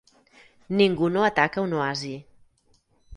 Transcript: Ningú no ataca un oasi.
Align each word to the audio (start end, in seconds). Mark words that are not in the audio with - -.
Ningú 0.79 1.09
no 1.17 1.25
ataca 1.27 1.65
un 1.67 1.75
oasi. 1.81 2.15